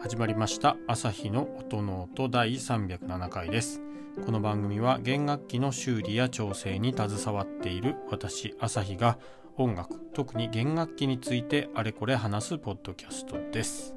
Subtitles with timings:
[0.00, 0.78] 始まりました。
[0.86, 3.82] 朝日の音の音第307回です。
[4.24, 9.18] この番組は弦楽器の修理や調整に携わっている私朝日が
[9.58, 13.94] 音楽特に弦楽器についてあれこれ話すポッドキャストです。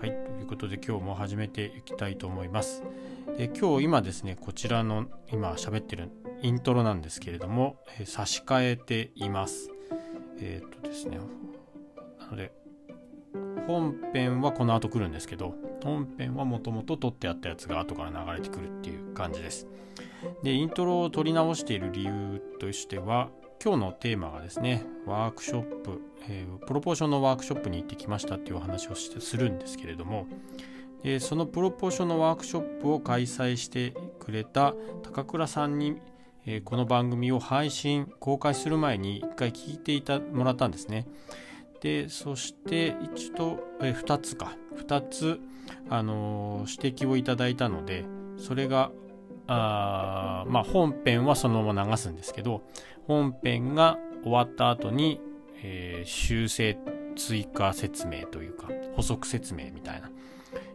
[0.00, 2.82] はいということで今日も始めていきたいと思います。
[3.38, 6.10] で今日今ですねこちらの今喋ってる
[6.44, 9.70] イントロなんですけれども、え、差し替えています。
[10.38, 11.18] えー、っとですね。
[12.20, 12.52] なので
[13.66, 19.66] 本編はこの後来るんですけど本編はもともと撮ってあったやつが後から流れてくるっていう感じです。
[20.42, 23.30] でイントロを撮り直している理由としては
[23.62, 30.26] 今日のテーマがですねワークショップ、えー、プロポーションのワークショップに行ってきましたっていうお話をしてするんですけれども
[31.02, 35.96] でそのプロポーションのワークショップを開催してくれた高倉さんに、
[36.64, 41.06] この番組を配信公開する前に一回聞いていたもらったんですね。
[41.80, 44.56] でそして一度、えー、2つか。
[44.76, 45.40] 2つ、
[45.88, 48.04] あの、指摘をいただいたので
[48.36, 48.90] それが
[49.46, 52.62] あまあ本編はそのまま流すんですけど
[53.06, 55.20] 本編が終わった後に、
[55.62, 56.78] えー、修正
[57.16, 60.10] 追加説明というか補足説明みたいな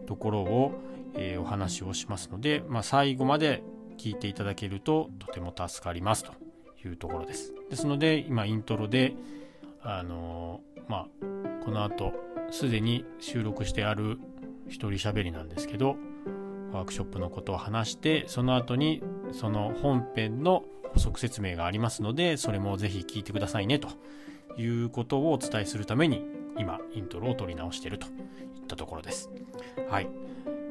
[0.08, 0.72] ところを、
[1.16, 3.64] えー、お話をしますので、まあ、最後まで
[4.00, 6.32] 聞いていただけるととても助かりますと
[6.84, 7.54] いうところです。
[7.70, 9.14] ですので今イントロで
[9.82, 11.08] あのー、まあ
[11.66, 12.14] この後
[12.52, 14.18] すでに収録してある
[14.68, 15.98] 一人喋りなんですけど
[16.72, 20.64] ワークショップのことを話してその後にその本編の
[20.94, 23.90] 補足説明がありますのでそれもぜひ聞いてくださいねと
[24.58, 26.24] いうことをお伝えするために
[26.58, 28.12] 今イントロを取り直しているといっ
[28.68, 29.30] たところです。
[29.90, 30.10] はい。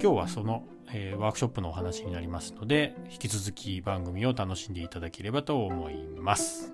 [0.01, 6.73] 今日はその、えー、ワークショップのお話になりますので引き続き番組を楽しんでいただければと思います。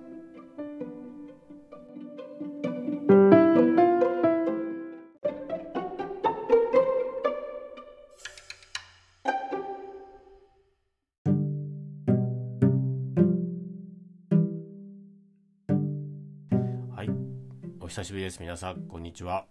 [17.95, 18.41] 久しぶりです。
[18.41, 19.45] 皆さん、こんにちは。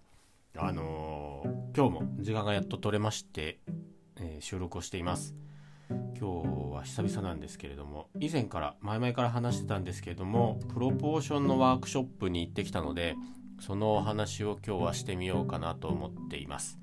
[0.59, 1.14] あのー、
[1.77, 3.59] 今日も時間がやっと取れまして、
[4.21, 5.35] えー、収録をしています。
[5.91, 13.17] 今日は久々なんですけれども、以前から、前々から話してたんですけれども、プロポーションのワークショップに行ってきたので、
[13.59, 16.79] そのお話を今日はしてみようかなと思っています。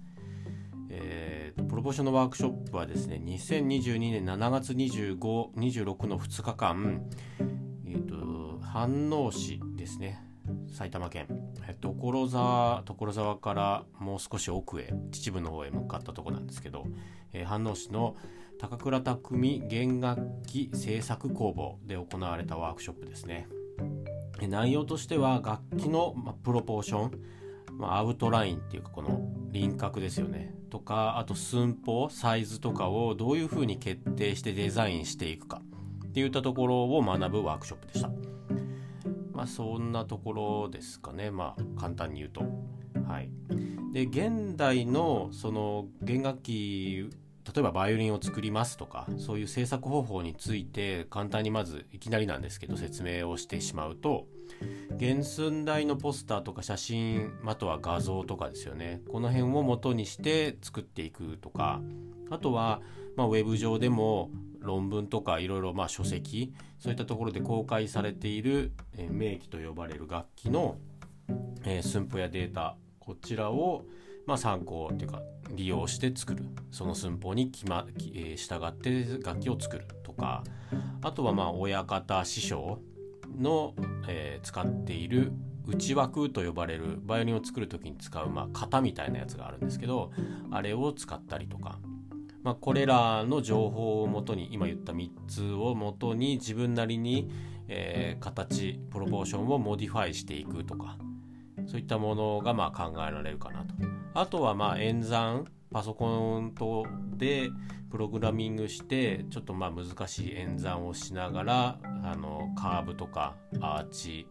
[0.90, 7.10] えっー、プロポーションのワークショップはですね、2022年7月25、26の2日間、
[7.86, 10.31] えっ、ー、と、飯能市ですね。
[10.72, 11.28] 埼玉県。
[11.82, 16.86] 所沢所沢からもう少し奥へ秩父の方へ向かったとこなんですけど、
[17.34, 18.16] えー、飯能市の
[18.60, 23.48] 高倉匠弦楽器製作工房で行われたワークショップですね。
[24.48, 27.12] 内容としては楽器の、ま、プロポーション、
[27.78, 30.54] まアウトラインっていうかこの輪郭ですよね。
[30.70, 35.62] とかあと寸法サイズとかをどういうふうに決定してデザインしていくか
[36.06, 38.12] っていったところを学ぶワークショップでした。
[39.42, 41.32] まあそんなところですかね。
[41.32, 42.42] まあ簡単に言うと。
[43.08, 43.32] はい、
[43.92, 47.10] で現代のその弦楽器
[47.52, 54.28] 例えばバイオリンを作りますとかそういう制作方法について簡単にまずいきなりなんですけど説明をしてしまうと
[55.00, 59.02] 原寸大のポスターとか写真あとは画像とかですよね。
[59.12, 61.82] この辺を元にして作っていくとか
[62.30, 62.80] あとは、
[63.16, 64.30] まあ、ウェブ上でも
[64.62, 70.78] 論文とかいろいろまあ書籍そういったところで公開されている、えー、名機と呼ばれる楽器の、
[71.64, 73.86] えー、寸法やデータこちらを、
[74.26, 75.22] まあ、参考っていうか
[75.54, 76.46] 利用して作る。
[76.72, 80.44] その寸法に決ま、えー、従って楽器を作るとか
[81.02, 82.80] あとはまあ親方師匠
[83.38, 83.74] の、
[84.08, 85.34] えー、使っている
[85.68, 90.12] 内枠と呼ばれるバイオリンを作る時に使う、まあ、型みたいなやつがあるんですけど
[90.52, 91.80] あれを使ったりとか
[92.44, 97.30] まあ、これらの情報をもとに今言った3つをもとに自分なりに、
[97.68, 100.98] えー、形プロポーションをモディファイしていくとか
[101.68, 103.76] そういったものがまあ考えられるかなと。
[104.14, 107.50] あとはまあ演算パソコンとで
[107.92, 114.28] プログラミングしてちょっとまあ難しい演算をしながらあのカーブとかアーチ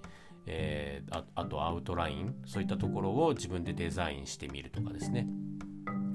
[0.46, 5.28] えー、ああとアウトラインそういったところを自分でデザインしてみるとかですね。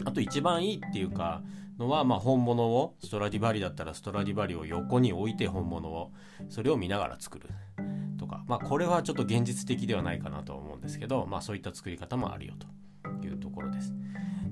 [0.04, 1.42] あと一番いいっていうか
[1.78, 6.12] のは、まあ、本物をストラディバリだったらストラディバリを横に置いて本物を
[6.50, 7.50] それを見ながら作る。
[8.18, 12.68] とか、まあ、これはちょっと現実的ではないかなと思うんですけど、まあ、そういった作り方もあるよと。
[13.24, 13.94] いうところです。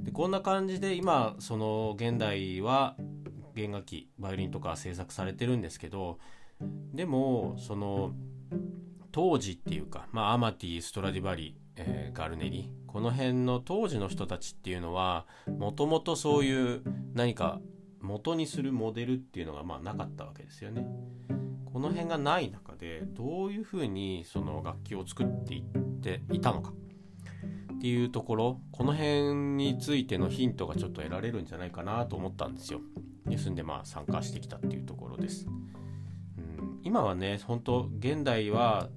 [0.03, 2.95] でこんな感じで今その現代は
[3.55, 6.17] 弦楽器バイオリンとか制作されてるんですけど
[6.93, 8.13] でもその
[9.11, 15.25] 当時っていうか、まあ、アマティストラディバリ、えー、ガルネリこの辺の当時の人たちっていうのは
[15.57, 16.81] もともとそういう
[17.13, 17.59] 何か
[18.01, 20.85] 元にするモデルっていうのがまあなかったわけですよね。
[21.73, 25.63] この辺がない中でどういうふうにその楽器を作っていっ
[26.01, 26.71] ていたのか
[27.73, 32.81] っていうところこの辺についてのヒントがちょっと得られるんじゃないかなと思ったんですよ。
[33.25, 35.47] ですんでまあ参加してきたっていうところです。
[36.37, 38.89] うん、今はね本当現代は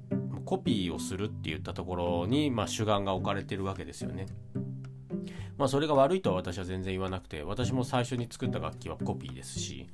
[0.46, 4.26] コピーをするって言ったところに、まあ、主眼が置かれてるわけですよね。
[5.58, 9.86] まあそれが悪いとは私は全然言わなくて私も最初に作った楽器はコピーですし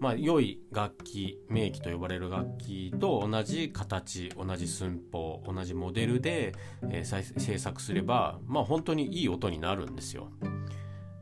[0.00, 6.54] まあ良い楽器名器と呼ばれる楽器と同じ形同じ寸法同じモデルで、
[6.90, 10.30] えー、制作すればまあ本当にいい音になるんですよ。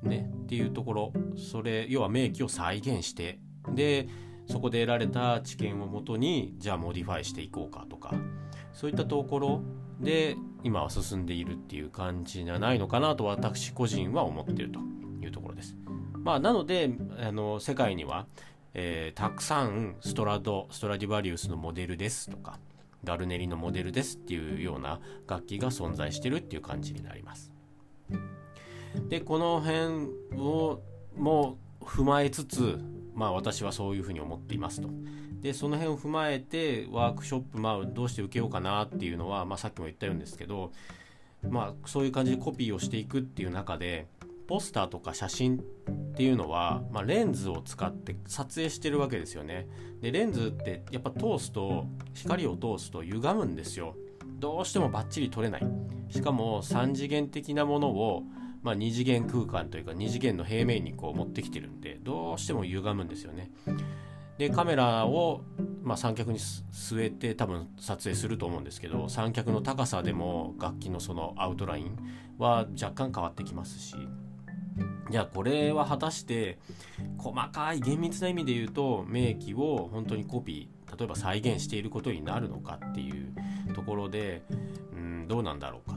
[0.02, 3.38] ねっていうところそれ要は名器を再現して
[3.68, 4.08] で
[4.46, 8.14] そこで得られた知見をもとにじゃあモディファイしていこうかとか
[8.72, 9.62] そういったところ
[10.00, 14.80] で今は進んでいるっていう感じじゃないのかなと私個人は思っていると
[15.20, 15.76] いうところです。
[16.18, 18.26] まあ、なのであの世界には、
[18.74, 22.60] えー、たくさんストラドストラディバリウスのモデルですとか
[23.04, 27.52] ガルネリのモデルですっていうような楽器が存在してるっていう感じになります。
[29.08, 30.08] でこの辺
[30.38, 30.80] を
[31.16, 32.78] も踏まえつつ
[33.14, 34.88] まあ私はそういうふうに思っていますと。
[35.42, 40.72] でその辺を踏まえてワークショップ、まあ、どうして受けようかなっていうのは、まあ、さっきも言ったようですけど、
[41.48, 44.06] まあ、そういう感じでコピーをしていくっていう中で
[44.46, 45.60] ポスターとか写真っ
[46.14, 49.66] ていうのは、まあ、レンズを使って撮影してるわけですよね。
[50.00, 53.96] でレンズってやっぱ通すと光を通すと歪むんですよ。
[54.38, 55.66] どうしてもバッチリ撮れない。
[56.10, 58.22] しかも3次元的なものを
[58.62, 63.50] まあ、2次元空間というか2次元の平面にこう持ってきてるんでどうしても歪むんですよね。
[64.38, 65.42] でカメラを、
[65.82, 71.96] まあ、三脚に据えて多分撮影すると思うんですけど三脚の高さでも楽器のそのアウトライン
[72.38, 73.96] は若干変わってきますし。
[75.10, 76.58] じゃあこれは果たして
[77.18, 83.34] 細かい厳密な意味で言うと名機を本当にコピー例えば再現していることになるのかっていう
[83.74, 84.42] ところで
[84.94, 85.91] うんどうなんだろうか。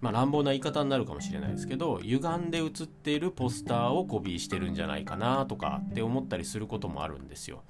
[0.00, 7.62] まあ、乱暴な言い方になるかもしれないですけど歪んで写っているポスターをコピーしてるんじゃないかなとかって思ったりすることもあるんですよ。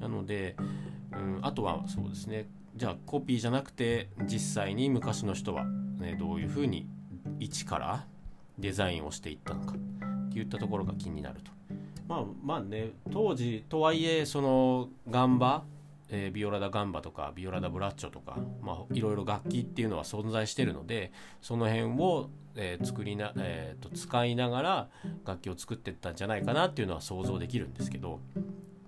[0.00, 0.56] なので、
[1.12, 6.88] うん、あとはそうですねじゃあコピーじゃなくて実際に昔の人は、ね、どういうふうに
[7.38, 8.06] 一から
[8.58, 11.50] デザインをしていったのかっていったところが気になると。
[12.08, 15.62] まあまあね当時とはいえその岩場
[16.10, 24.88] えー、ビオラダガンバとかビオラダブラッチョとか、まあ、いろいろ楽器っていうのは存在してるのでその辺を、えー、作りな、えーと、使いながら
[25.24, 28.20] 楽器を作ってったんじゃないかなっていうのは想像できるんですけど、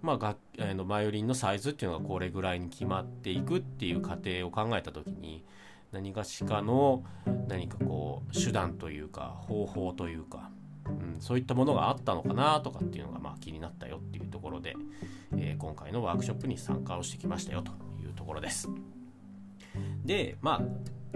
[0.01, 5.45] まあ楽えー、のバイオリンのサイズっていうのがこれぐらいに決まっていくっていう過程を考えた時に
[5.93, 7.05] 何かしかの
[7.49, 10.51] 何かこう手段というか方法というか
[10.87, 14.75] うん、そういったものがあったのかなとかっていうのがまあ気になったよっていうところで、
[15.37, 18.69] えー、今回のワークショップに参加をしてきましたよというところです。
[20.05, 20.63] で、ま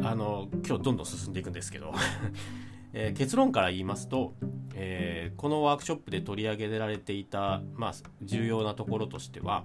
[0.00, 1.92] あ、あの、今日どんどん進んでいくんですけど
[2.92, 4.34] えー、結論から言いますと、
[4.74, 7.92] えー、このワークショップで取り上げられていた、まあ、
[8.22, 9.64] 重要なところとしては、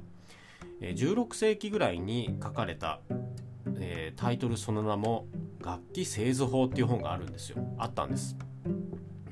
[0.82, 3.00] え16世紀ぐらいに書かれた、
[3.80, 5.28] えタイトルその名も
[5.64, 8.36] 「楽器製図法」っていう本があるんですよあったんです。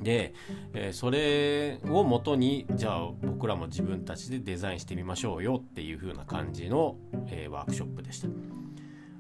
[0.02, 0.34] で、
[0.74, 6.96] えー、それをもとにじゃあ僕らも自分たちでデザインしてみましょうよっていう風な感じの、
[7.28, 8.28] えー、ワークショップでした。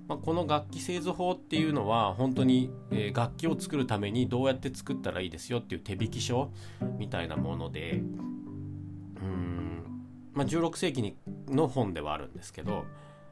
[0.07, 6.51] まあ、この楽器製図法っていうのは本当に、えー、楽器を作るためにどうやって作ったらいいですよっていう手引き書
[6.97, 7.99] みたいなものでう
[9.23, 9.83] ん、
[10.33, 11.15] まあ、16世紀に
[11.47, 12.85] の本ではあるんですけど、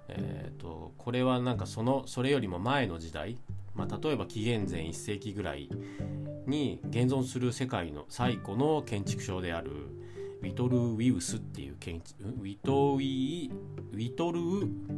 [0.08, 3.38] えーとこれはなんかそのそれよりも前の時代
[3.78, 5.70] まあ、例えば紀元前1世紀ぐらい
[6.48, 9.72] に現存する世界の最古の建築書である
[10.42, 14.44] ウィトル・ウィウスっていう建築ウィトウィウィトル・ウ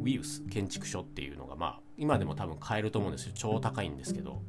[0.04, 3.32] ィウス建築書っていうのがまあ今でも多分買えると思うんですよ。
[3.34, 4.42] 超高いんですけど。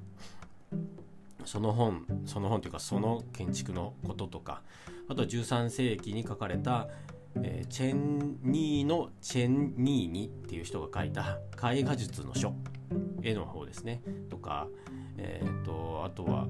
[1.45, 4.61] その本その本というかその建築のこととか
[5.09, 6.87] あとは13世紀に書かれた、
[7.35, 11.39] えー、チェンニーのチェンニーニっていう人が書いた
[11.71, 12.53] 絵画術の書
[13.23, 14.01] 絵の方ですね。
[14.29, 14.67] とか、
[15.17, 16.47] えーと、あとは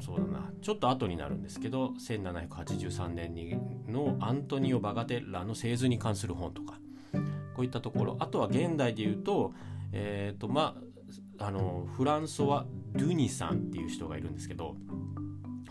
[0.00, 0.50] そうだな。
[0.60, 3.56] ちょっと後になるんですけど1783年に
[3.88, 6.78] のアントニオ・バガテッラの製図に関する本とか
[7.54, 8.16] こういったところ。
[8.20, 9.54] あとは現代で言うと,、
[9.92, 10.76] えーとま
[11.38, 14.76] あ、あのフランソワ・ドゥニさんっていう人がいるんですけど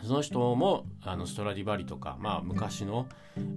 [0.03, 3.07] その人もあのストラディバリとか、まあ、昔の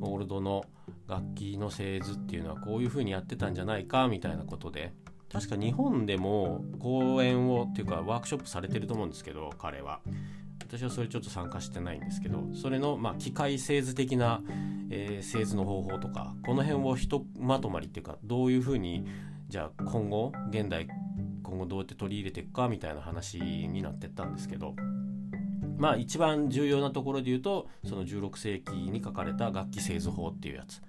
[0.01, 0.65] オールドの
[1.09, 4.93] 楽器の製図っていうのはこういう風にやってたんじゃないかみたいなことで。
[5.33, 9.99] 確か日本でも講演をっていうかワークショップされてると思うんですけど彼は。
[10.61, 14.41] 私はそれちょっと参加してないんですけどそれのまあ機械製図的な、
[14.91, 19.07] えー、製図の方法とかこの辺をひとまとまりっていうかどういうふうに
[19.49, 20.89] じゃあ今後現代
[21.43, 24.75] 今後どうやって取り入れていくかみたいな話になってったんですけど
[25.85, 30.81] まあ一番重要なところで言うとその16世紀に書かれた楽器製図法っていうやつ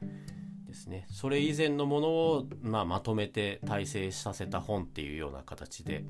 [0.66, 6.06] ですねそれ以前のものを、まあ、まとめて大成させた本っていうような形で、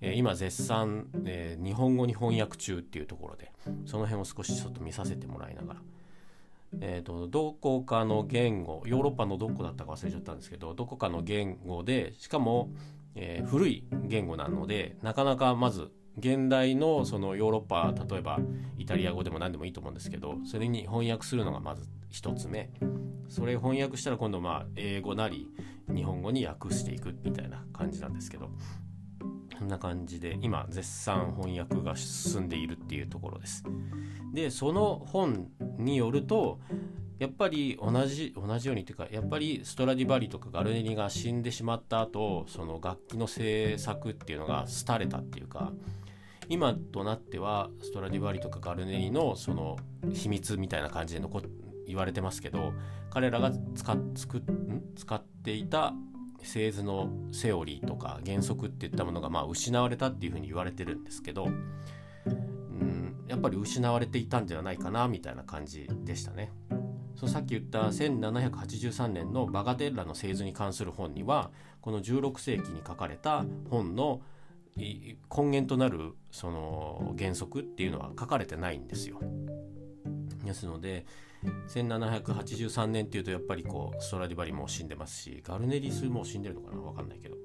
[0.00, 3.52] えー、今絶賛、えー、日本語に翻訳中っていうところで
[3.84, 5.80] その辺を少しちょっと見させてもらいながら。
[6.80, 12.70] えーと、どこかの言語ヨーロッパのどこだったか忘れちゃったんですけどどこかの言語でしかも、
[13.14, 18.38] えー、古い言語なのでなかなかまず現代のそのヨーロッパ例えば
[18.78, 22.70] イタリア語でも何でもいいと思うんですけどそれに翻訳するのがまず1つ目。
[23.28, 25.48] それ翻訳したら今度まあ英語なり
[25.88, 28.50] 日本語に訳していくみたいな感じなんですけど。
[29.62, 33.62] そんな感じで今絶賛翻訳が進んでいるっていうところです。
[34.34, 36.58] でその本によると
[37.20, 45.70] やっぱり同じ同じようにというかやっぱりストラディバリとかガルネリが死んでしまった後その楽器の制作っていうのが廃れたっていうか
[46.52, 49.78] 今となってはストラディバリとかガルネリのその
[50.12, 51.40] 秘密みたいな感じで残
[51.86, 52.74] 言われてますけど
[53.08, 53.96] 彼らが使
[54.94, 55.94] 使っていた
[56.42, 61.48] 製図のセオリーとか原則っていったものがまあ失われたっていうふうに言われてるんですけどう
[62.28, 63.24] ん。
[63.26, 66.52] やっぱり失われていたんじゃないかなみたいな感じでしたね。
[67.16, 74.20] そのさっき言った1783年のバガテッラの製図に関する本にはこの16世紀に書かれた本の
[74.76, 79.20] 根源となるその原則っていうのは書かれてないんですよ。
[80.44, 81.06] ですので
[81.68, 87.36] 1783年っていうとやっぱりこうストラディバリも死んでますしガルネリスも死んでるのかな分かんないけど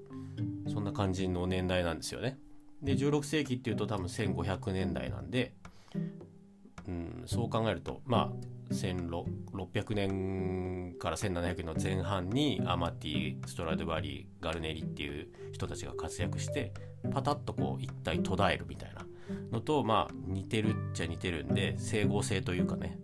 [0.68, 2.38] そんな感じの年代なんですよね。
[2.82, 5.54] で16世紀っていうと多分1500年代なんで、
[6.88, 16.74] うん、そう考えるとまあ1600年から1700年の前半にアマティストラデバリーガルネリっていう人たちが活躍して
[17.12, 19.06] パタッとこう一体途絶えるみたいな
[19.52, 23.00] のとまあ似てるっちゃ似てるんで整合性というかね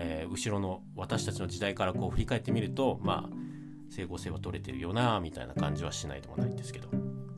[0.00, 3.30] えー、後ろの私たちの時代からこう振り返ってみるとまあ
[3.90, 6.88] 整合性は取れてるよなみたいな感じはしないでもないんですけど。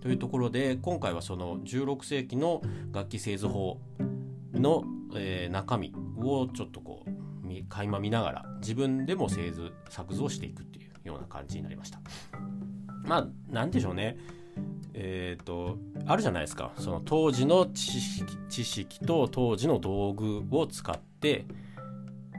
[0.00, 3.78] というところで今回はその16世紀の楽器製図法
[4.54, 4.82] の、
[5.14, 7.00] えー、中身をちょっとこう
[7.69, 12.00] 垣間見ながら自分でも製図作図をしていくっていうような感じになりました。
[13.04, 14.16] まあ何でしょうね。
[14.95, 21.47] えっ、ー、とあるじゃないですかその当時の知識知識と当時の道具を使って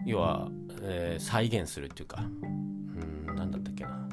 [0.06, 0.50] 要は、
[0.82, 4.08] えー、再現するっていうかうん何だったっけな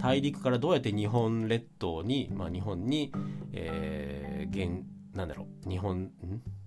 [0.00, 3.12] 大陸からどうやって日本列島に、まあ、日本に、
[3.52, 6.10] えー、現なんだろう日本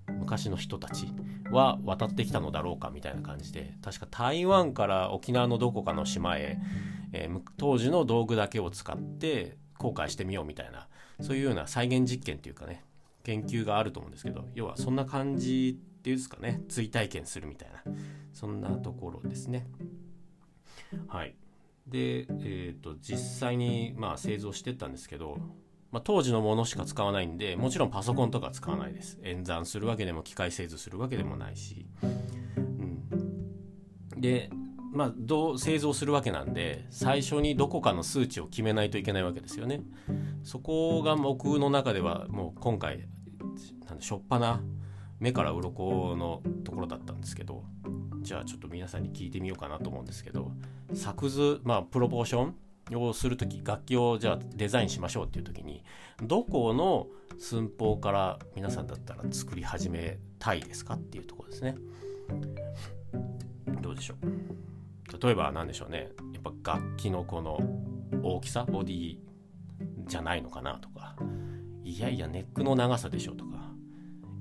[0.08, 1.08] 昔の人たち
[1.52, 6.58] は渡ってきたのだろうかみたいな感じで確か台湾から沖縄のどこかの島へ、
[7.14, 10.88] えー、当時の道具だけを使って航海してみようみたいな
[11.22, 12.84] そういうような再現実験っていうかね
[13.24, 17.84] 研究があると思うんですけど要はそんな感じっていうんですかね追体験するみたいな
[18.34, 19.66] そんなところですね。
[21.08, 21.36] はい。
[21.88, 25.38] で、えーと、実際に、まあ、製造してったんですけど、
[25.96, 29.18] まあ、当時のものしか使わないんでもちろんパソコンとか使わないです。
[29.24, 32.08] 演算するわけでも機械製図するわけでもないし、う
[34.18, 34.50] ん、で
[34.92, 39.84] まあどう製造するわけなんで最初にどこかの数値を決めないといけないわけですよね。
[40.44, 43.08] そこが僕の中ではもう今回
[43.88, 44.62] なんでしょっぱな。
[45.22, 47.64] 目から鱗のところだったんですけど
[48.20, 50.52] じゃあちょっと皆さんに聞いてみようかなと思うんですけど
[50.94, 52.56] 作図まあプロポーション
[52.94, 55.84] をする時楽器をじゃあデザインしましょうっていう時に
[56.22, 57.08] どこの
[57.40, 61.76] 寸法から皆さんだったら作り始めたいですかっていうところですね。
[63.82, 65.26] どうでしょう？
[65.26, 66.10] 例えば何でしょうね。
[66.34, 67.60] やっぱ楽器のこの
[68.22, 69.18] 大きさボディ
[70.08, 71.16] じゃないのかなとか。
[71.84, 73.52] いやいやネックの長さでしょうとか。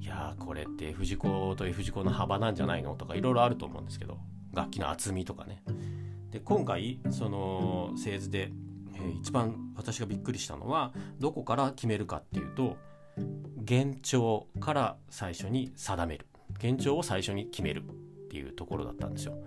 [0.00, 4.18] いやこれって F 字工と F 字工の幅なんじゃないのとかいろいろあると思うんですけど。
[4.52, 5.64] 楽器の厚みとかね。
[6.34, 8.50] で今回その製図で、
[8.96, 12.76] えー、一番私がびっくりしたのはどこから決めるかっていうと
[13.56, 16.26] 幻聴から最初に定める。
[16.60, 19.38] 幻聴を最初に決めるっていうところだったんですよ。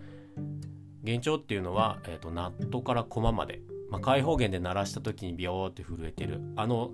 [1.04, 6.92] 幻聴っていうのは、えーと、ナットからコマまで、まあ、開放弦で鳴らした時にビヨーって震えてるあの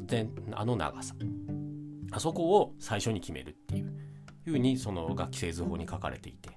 [0.54, 1.14] あの長さ。
[2.12, 3.94] あそこを最初に決めるっていう
[4.46, 6.50] ふうにその楽器製図法に書かれていて。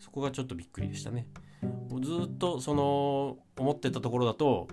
[0.00, 1.28] そこがちょっとびっくりでしたね。
[2.00, 4.68] ずっとその思ってたところだと、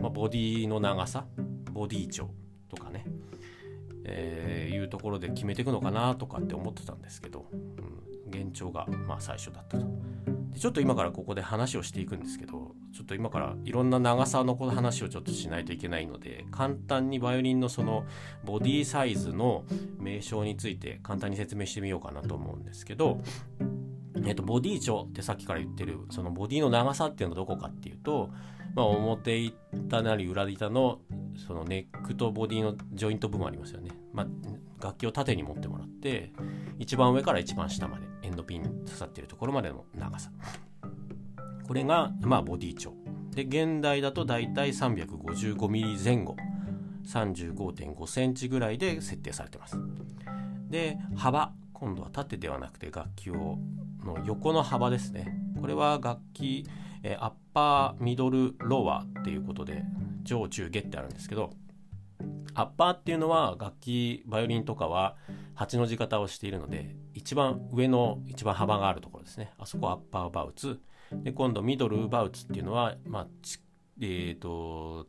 [0.00, 1.26] まあ、ボディの長さ
[1.72, 2.30] ボディ長
[2.68, 3.04] とかね、
[4.04, 9.86] えー、いうところで決めていくのかなとかって思ってたんですけど、うん、幻聴がまあ最初だったと。
[10.54, 18.06] でちょっと今からここで話をしていくんですけどちょっと今からいろんな長さの話をちょっとしないといけないので簡単にバイオリンのその
[18.44, 19.64] ボディサイズの
[19.98, 23.18] 名称について簡単に説明してみようかなと思うんですけど、
[24.26, 28.30] えっと、ボディ長ってさっきから言ってるそのボディの長さっていうのはどこかっていうと、
[28.74, 31.00] まあ、表板なり裏板の
[31.46, 33.90] そのネックとボディのジョイント部分ありますよね。
[34.12, 34.26] まあ、
[34.82, 36.32] 楽器を縦に持ってもらって
[36.78, 40.30] 一番上から一番下までエンドピン刺さってるところまでの長さ。
[41.66, 42.92] これがまあボディ長。
[43.34, 46.36] で現代だとだいたい 355mm 前後
[47.06, 49.76] 35.5センチぐらいで設定されてます。
[50.70, 51.52] で幅
[51.84, 53.58] 今度は縦ではなくて楽器を
[54.02, 55.36] の横の幅ですね。
[55.60, 56.66] これは楽器
[57.02, 59.84] えアッパーミドルロワーっていうことで
[60.22, 61.50] 上中下ってあるんですけど
[62.54, 65.16] アッパーっていうのは楽器バイオリンとかは
[65.56, 69.52] 8の字型をしているので一番上の一番幅があるところですね。
[69.58, 70.80] あそこアッパーバウツ
[71.12, 73.26] で今度ミドルバウツっていうのはまあ
[74.00, 75.06] えっ、ー、と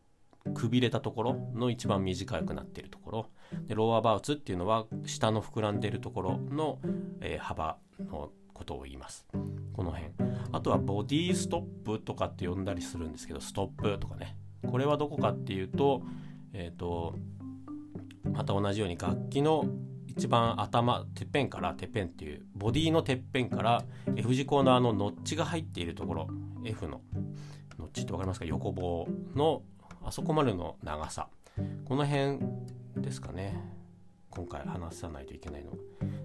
[0.53, 3.29] くびれたところの一番短くなっているところ。
[3.67, 6.79] でローアバウツっていうのは下の膨らんでるところの、
[7.21, 9.25] えー、幅のことを言います。
[9.73, 10.11] この辺。
[10.51, 14.37] あとはボディストップとかって呼んだりするんですけどストップとかね。
[14.65, 16.01] これはどこかっていうと
[16.53, 17.15] えっ、ー、と
[18.23, 19.65] また同じように楽器の
[20.07, 23.83] 一番頭てっぺんからてっぺんっていうボディのてっぺんから
[24.15, 26.27] F 字工のあのノッチが入っているところ。
[26.63, 27.01] F の。
[27.77, 28.45] ノッチって分かりますか？
[28.45, 29.61] 横棒の
[30.03, 31.27] あそこまでの長さ。
[31.85, 32.39] この辺
[33.01, 33.55] ですかね。
[34.29, 35.71] 今回話さないといけないの。
[35.71, 35.77] は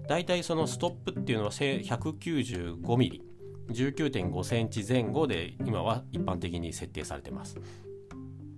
[0.07, 3.21] 大体そのストップっていうのは 195mm
[3.69, 7.57] 19.5センチ前後で今は一般的に設定されてます。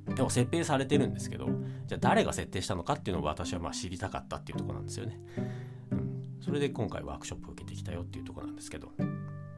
[0.07, 1.47] でも設定されてるんですけど
[1.87, 5.19] じゃあ誰が設定したのかっていうのを私はまあ知りたかったっていうとこなんですよね、
[5.91, 8.91] うん、それで今回ワークショップを受けてきたよっていうとこなんですけど。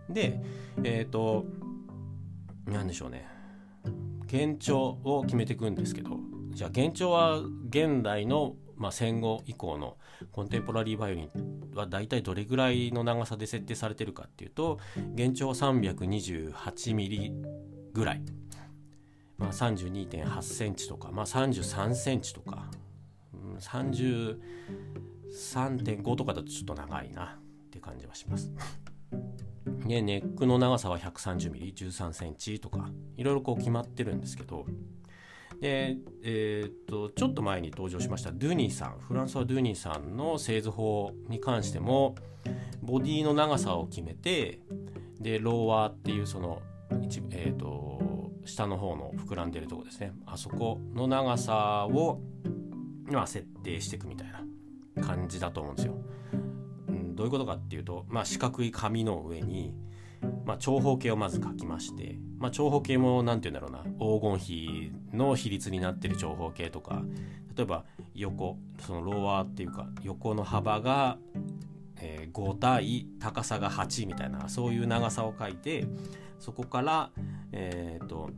[0.10, 0.42] で
[0.84, 1.46] えっ、ー、と
[2.68, 3.28] 何でしょうね。
[4.32, 6.20] 幻聴を決めていくんですけど。
[6.56, 9.98] じゃあ幻聴は現代の、まあ、戦後以降の
[10.32, 11.30] コンテンポラリーバイオリン
[11.76, 14.80] は大体どれぐらいの長さで設定されてるかっていうと
[15.18, 17.34] 幻聴は 328mm
[17.92, 18.22] ぐらい。
[19.38, 22.72] まあ、32.8センチとか、まあ、33センチとか、
[23.34, 28.54] うん、33.5とかだとちょっと長いなって感じはします。
[29.86, 32.90] でネックの長さは 130mm13 センチとか。
[33.18, 34.66] いろいろこう決まってるんですけど
[35.62, 42.16] で、えー、っとちょっと前に登場しましたドゥニーさんフランソワ・ドゥニーさんの製図法に関しても
[42.82, 44.60] ボディの長さを決めて
[45.20, 46.62] でローワーっていうその
[47.02, 52.22] 一、えー、っと下の方の膨らんでるとこですねあそこの長さを、
[53.06, 54.46] まあ、設定していくみたいな
[55.04, 55.96] 感じだと思うんですよ。
[56.88, 59.74] うん、どういうことかっていうと、まあ、四角い紙の上に、
[60.46, 67.04] まあ、長方形をまず書きまして、まあ、長方形も何て言うんだろうな黄金比の比率になってる長方形とか
[67.56, 71.18] 例えば横そのローワーっていうか横の幅が、
[71.98, 75.88] えー、5対高さが8みたいなそういう長さを書いて
[76.40, 77.10] そこから
[77.52, 78.30] えっ、ー、と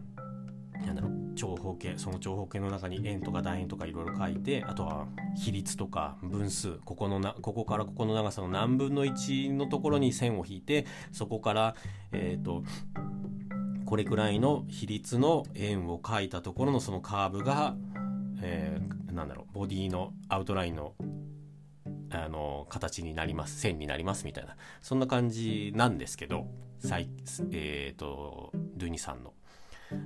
[0.86, 11.76] なんだろう長方形その長方形の中に円とか楕円とかいろいろ書いてあとは比率とか分数ここのなここからここの長さの何分の1のところに線を引いてそこから
[12.12, 12.64] えっ、ー、と
[13.86, 17.76] これくらいの比率の円を書いたところのそのカーブが、
[18.42, 20.94] えー、なんだろうボディのアウトラインの
[22.10, 26.48] あの形になります線になりますみたいなそんな感じなんですけど
[27.52, 29.34] えーと、ドゥニさんの。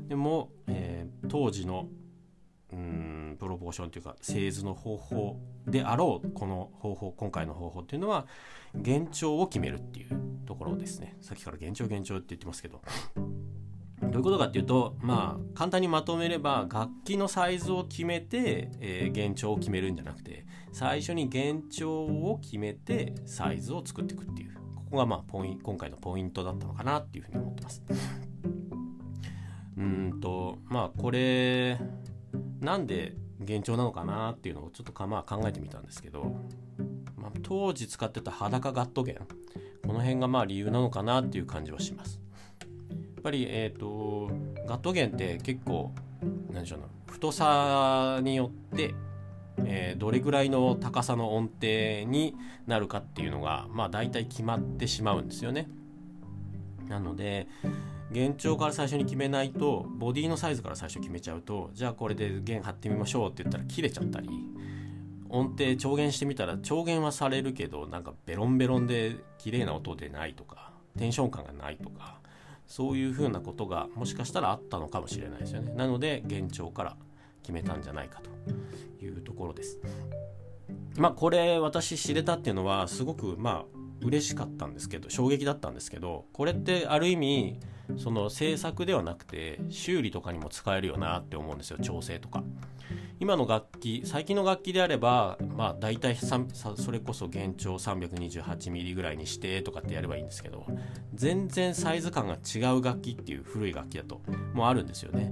[0.08, 1.88] でも、えー、当時の
[2.72, 8.28] うんプロポーションというか製図の方法であろうこの方法今回の方法っていうのは
[8.74, 10.10] 幻聴を決めるっていう
[10.46, 11.18] ところですね。
[11.22, 12.82] さっきから幻聴幻聴って言ってますけど。
[14.02, 24.52] どういうことかっていうとまあ簡単にまとめれば楽器のサイズを決めて、えー、幻聴を決めるんじゃなくて最初に幻聴を決めてサイズを作っていくっていう。
[24.92, 27.82] ここがまあポイ今回のポイントだったのかなっていうふうに思ってます。
[29.82, 31.80] うんとまあこれ
[32.60, 36.36] なんで幻聴なのかなっていうのをちょっとか、まあ、考えてみたんですけど、
[37.18, 39.18] まあ、当時使ってた裸ガット弦
[39.86, 42.22] この辺がまあ理由なのかなっていう感じはします。
[42.92, 44.32] やっぱり、えーと、
[44.68, 45.92] ガット弦って結構
[46.52, 48.96] 何でしょうな太さによって
[49.66, 52.36] えー、どれぐらいの高さの音程に
[52.68, 55.68] なるかっていうのがまあ大体決まってしまうんですよね。
[56.88, 57.48] なので、
[58.14, 64.30] 幻聴から最初に決めないとボディのサイズから最初決めちゃうとじゃあこれで弦張ってみましょうって言ったら切れちゃったり
[65.30, 72.20] 音程調弦してみたら調弦はされるけどなんかベロンベロンで綺麗な音でないとかテンション感がないとか
[72.68, 75.74] そういうふうなことがもしかしたらあったのかもしれないですよね。
[75.74, 76.96] なので幻聴から
[77.42, 78.32] 決めたんじゃないかと。
[79.06, 79.80] いうところです。
[80.98, 87.60] まあこれ私知れたっていうのはすごくまあ嬉しかったんですけど衝撃だったんですけどこれってある意味
[87.98, 92.44] その制作ではなくて修理とかにも使えるよなって思うんですよ調整とか。
[93.20, 100.66] 今の楽器最近の楽器であればまあ大体それこそ幻聴 328mm ぐらいにしてとかってやればいいんですけど
[101.14, 104.22] 全然サイズ感が違う楽器っていう古い楽器だと
[104.56, 105.32] もうあるんですよね。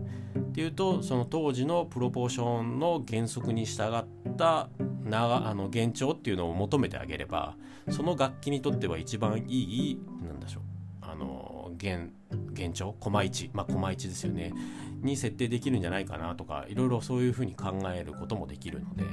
[0.59, 4.67] っていうとその当時のプロポーションの原則に従った
[5.05, 7.55] 長あの幻聴っていうのを求めてあげれば
[7.89, 10.63] その楽器にとっては一番いいなんでしょう。
[11.01, 12.11] あの現
[12.51, 12.93] 現状？
[12.99, 14.51] 駒1まあ駒1ですよね。
[15.01, 19.05] に設定できるんじゃないかなとかいろいろそういうふうに考えることもできるので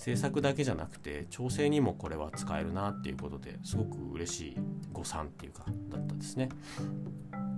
[0.00, 4.56] 制作だけじゃなくて調整にもこれは使えるなっていうことですごく嬉しい
[4.94, 6.48] 誤算っていうかだったですね。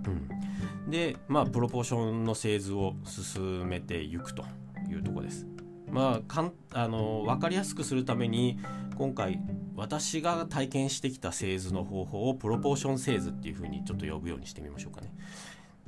[0.05, 4.45] うん、でまあプロポーションの製図を進めていくと
[4.91, 5.47] いうとこです。
[5.89, 8.59] まあ、かんあの分かりやすくするために
[8.97, 9.41] 今回
[9.77, 15.15] 私が体験してきた製図の方法をプロポーション製図っていうふうにちょっと呼ぶようにしてみましょうかね。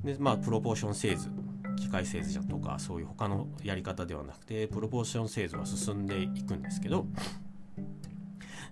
[0.04, 1.30] でまあプロポーション製図
[1.76, 7.06] 機械製図じゃとかそういう他のやり方ではなくてプロポーション製図は進んでいくんですけど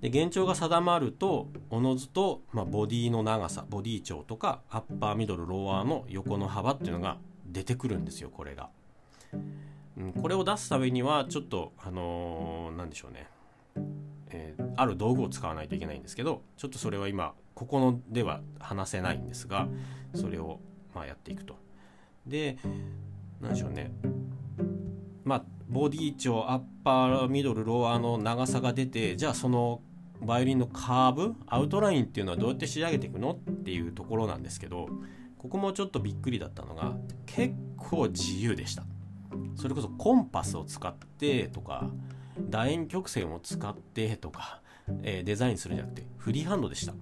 [0.02, 8.70] で幻聴が定まるとおのずと、まあ、ボディの長さボディ長とかアッパーミドルローアーの横の幅っていうのが出てくるんですよこれが。
[9.96, 13.28] うん、これを出すためにはちょっとあのー、でしょうね、
[14.30, 19.68] えー、ある道具を使わないといけないんですけどちょっとそれは今ここのでは話せないんですが
[20.14, 20.60] それを
[20.94, 21.56] まあやっていくと。
[22.26, 22.58] で
[23.40, 23.92] 何でしょうね。
[25.24, 29.80] まあボディ長アッパーミドルローアーの長さが出てじゃあその
[30.20, 34.88] バイオリンのカーブアウトラインっていうのはどうやって仕上げていくのっていうところなんですけど
[35.38, 38.84] ここもちょっとびっくりだったのが結構自由でした。
[39.56, 41.90] それこそコンパスを使ってとか
[42.50, 44.60] 楕円曲線を使ってとか、
[45.02, 46.92] えー、デザインするんじゃなくてフリーハンドでした。
[46.92, 46.98] こ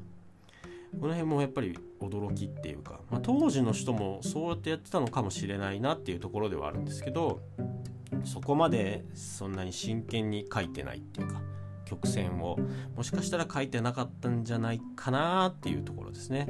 [1.06, 7.40] の辺もやっぱり驚きっていうか、まあ、当時の人もそうやってやってたのかもしれないなっていうところではあるんですけど
[8.24, 11.40] そこまでそんなに真剣に書いてないっていうか
[11.84, 12.58] 曲線を
[12.96, 16.46] もしかしたら書いてなかったんじゃないかなっていうところですね。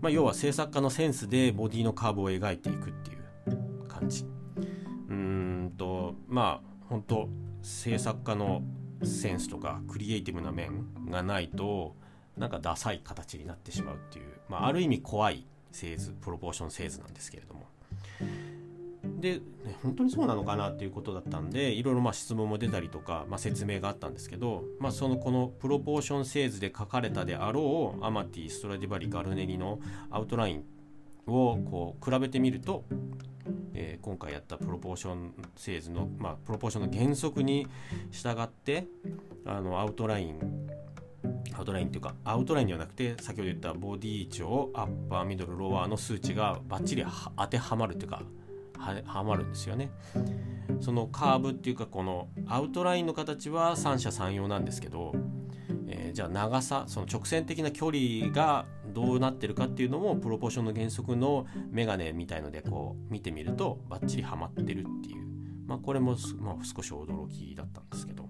[0.00, 4.24] まあ、要は制作家のセンスでボディのカーブを描いていくっていう感じ。
[5.08, 7.28] うーんとまあ本当
[7.62, 8.62] 制作家の
[9.02, 11.96] センスとかクリエイティブな面がないと
[12.36, 17.66] なんかダサい形になってしまうっていう、まあ、ある意味怖い製図プロポーション製図なんですけれども。
[19.20, 19.40] で、ね、
[19.82, 30.64] 本当にそうなのかなっていうことだったんでいろいろまあ質問も出たりとか、まあ、説明があったんですけど、まあ、そのこのプロポーション製図で書かれたであろうアマティストラディバリガルネリのアウトライン
[31.26, 32.84] をこう比べてみると、
[33.74, 37.66] えー、今回やったプロポーション製図の、まあ、プロポーションの原則に
[38.10, 38.86] 従って
[39.44, 40.55] あのアウトライン
[41.54, 47.04] アウトラインというかアウトラインではなくて先ほど言ったボディ長アッパーミドルロワーの数値がバッチリ
[47.36, 48.22] 当てはまるというか
[49.04, 49.90] はまるんですよね。
[50.80, 55.14] そのカーブっていうかこのアウトラインの形は三者三様なんですけど、
[55.88, 65.26] えー、じゃあ長さその直線的な距離がどうなってるかっていうのもプロポーションの原則のメガネみたいのでこう見てみるとバッチリはまってるっていう。
[65.66, 68.28] まあこれも、まあ、少し驚きだったんですけど。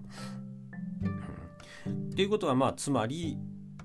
[1.87, 3.37] っていうことはまあつまり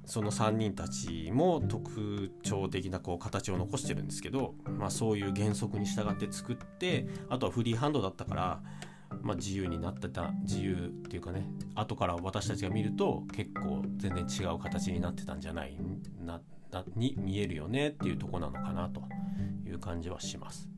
[0.05, 8.63] その3人たちも特徴的なこう形を残してるんですけど、まあ、そういう原則に従って作ってあとはフリーハンドだったから、
[9.23, 15.79] まあ、自由になってた自由っていうかね後から私たちが見ると結構全然違う形になってたんじゃない
[16.21, 16.41] な
[16.73, 19.03] なに見えるよねっていうとこなのかなと
[19.67, 20.69] いう感じはします。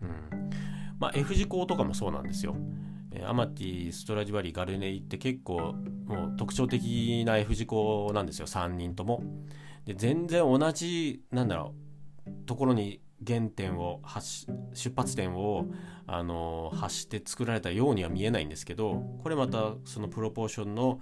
[0.00, 0.50] うん
[0.98, 2.56] まあ、F 字工とかもそうなんですよ。
[3.26, 5.74] アマティストラジバリガルネイって結構
[6.06, 9.22] もう特徴的な F 字工なんですよ3人とも。
[9.84, 11.74] で全然同じなんだろ
[12.26, 14.00] うところに原点を
[14.74, 15.66] 出発点を、
[16.04, 21.00] あの発して作られたようには見えないんですけどこれまたそのプロポーションの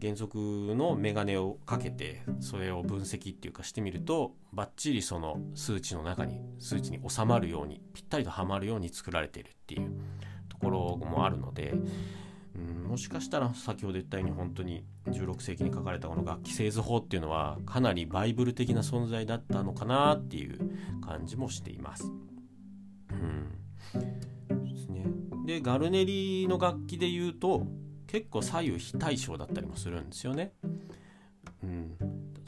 [0.00, 9.90] 原則のメガネをかけてそれを分析っていうかしてみるとバッチリその数値の中に数値に収まるようにぴったりとはまるように作られているっていう
[10.60, 11.88] ころもあるので、うん
[12.88, 20.58] もしかしたら先ほど言ったように本当に16世紀に書かれたこの楽器製図法っていうのはかなりバイブル的な存在だったのかなっていう
[21.04, 22.10] 感じもしています。
[23.10, 23.50] うん
[24.64, 25.04] ですね、
[25.46, 27.66] でガルネリの楽器で言うと
[28.06, 30.54] 結構左右非対称だったりもするんですよね。
[31.62, 31.96] うん、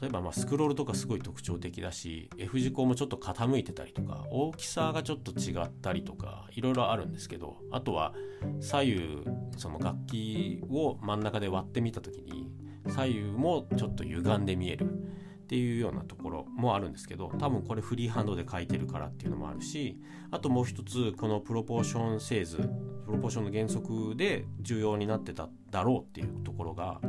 [0.01, 8.13] 例えばまスクロールとかすごい特徴的だし F 字工もちょっと傾いてたりとか大きさがちょっと違ったりとかいろいろあるんですけどあとは
[8.59, 9.23] 左右
[9.57, 12.49] その楽器を真ん中で割ってみた時に
[12.87, 19.99] 左右もちょっと歪んで見えるっていうようなところもあるんですけど多分これフリーハンドで書いてるからっていうのもあるし
[20.31, 22.57] あともう一つこのプロポーション製図
[23.05, 27.01] プロポーションの原則で重要になってただろうっていうところが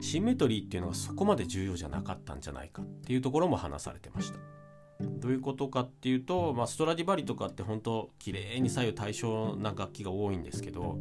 [0.00, 4.38] シンメトリーっていうのがそこまで重要じゃなかったんじゃないかっていうところも話されてました。
[5.00, 10.98] どういうことかっていうと、まあ、ストラディバリとかって本当綺麗に左右対称な楽器が多いんですけど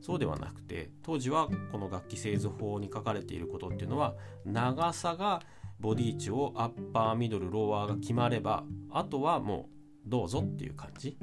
[0.00, 5.42] そうではなくて当時はこの楽器製図法に書かれていることっていうのは長さが
[5.80, 9.68] ボディ値をアッパーミドルローワーが決まればあとはも
[10.06, 11.18] うどうぞっていう感じ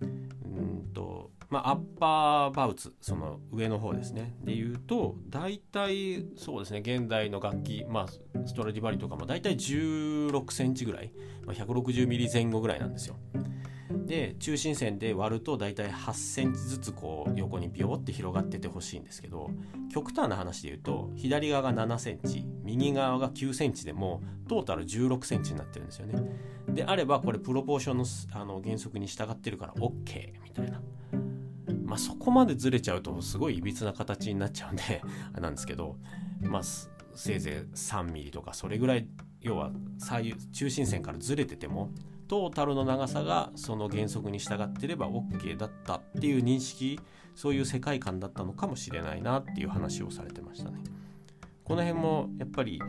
[0.00, 4.36] うんとまあ、アッパーバウツその上の方ですね。
[4.44, 11.12] で言うと大体そうですね現代の楽器、まあ、ストラディバリとかも大体16センチぐらい、
[11.44, 13.16] まあ、160ミリ前後ぐらいなんですよ。
[14.06, 19.50] で中心線で割ると大体8センチずつこう横にビョーって広がっててほしいんですけど
[19.92, 26.14] 極端な話で言うと左側が7センチ右側が9センチでもトータル16センチになってるんですよね。
[26.68, 30.80] であればこれプロポーションのあの原則に従ってるから OK みたいな。
[31.90, 35.02] まあ、そこまでずれちゃうとすごいいびつな形になっちゃうんで
[35.40, 35.96] なんですけど、
[36.40, 39.08] まあ、せいぜい3ミリとかそれぐらい
[39.40, 41.90] 要は左右中心線からずれてても
[42.28, 47.00] トータルの長さがその原則に従ってれば OK だったっていう認識
[47.34, 50.84] そういう世界観だったのかもしれないなっていう話をされてましたね。
[51.64, 52.80] この辺もやっぱり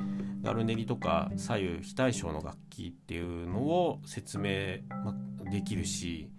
[0.43, 4.79] ガルネリとか左右非対称の楽器っていうのを説明
[5.49, 6.29] できるし、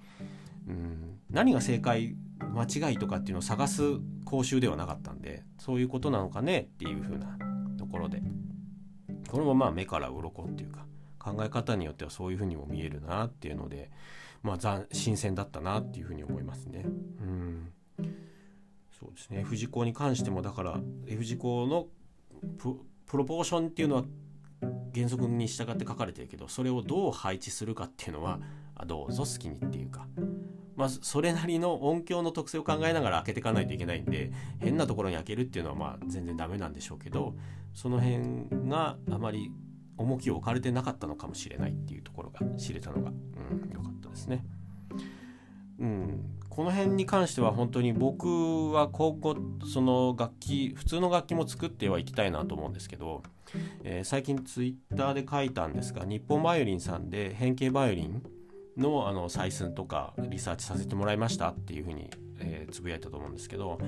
[0.68, 2.14] うん、何が正解
[2.55, 3.83] 間違いとかっていうのを探す
[4.25, 7.39] 講習ではなかったんでそういうことなのかねっていう風な
[7.79, 8.23] ところで。
[9.33, 10.85] これもまあ目から鱗っていうか
[11.19, 13.91] 考え方によってはそういう風にも見えるなっていうので
[14.43, 16.85] まあ新鮮だったなっていう風に思いますね。
[16.85, 16.89] う
[17.25, 17.73] ん。
[18.91, 19.41] そうですね。
[19.41, 21.87] F 字工に関してもだから F 字工の
[22.59, 24.05] プロポーションっていうのは
[24.95, 28.39] 原則に従って書かれてるけどそれをどう配置するかっていうのは
[28.87, 30.07] どうぞ好きにっていうか
[30.77, 37.35] まあ、それなりの音響の特性を考えながら開けていかないといけないんで変なところに開けるっていうのはまあ全然ダメなんでしょうけど
[37.75, 39.51] その辺があまり
[39.97, 43.13] 重きを置かれてなかったのかもしれないっていうところが知れたのが、う
[43.69, 44.45] ん、よかったですね。
[45.79, 53.23] うん、この辺に関しては本当に僕は今後その楽器普通の楽器も作ってはいきたいなと思うんですけど、
[53.83, 58.23] えー、最近ツイッターで書いたんですが日本バイオリンさんで変形バイオリン
[58.77, 63.79] のあの採寸とかリサーチさせてもらいましたっていうふうに、えー、つぶやいたと思うんですけど